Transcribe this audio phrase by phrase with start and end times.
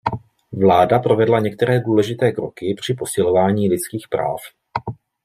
[0.51, 4.37] Vláda provedla některé důležité kroky při posilování lidských práv.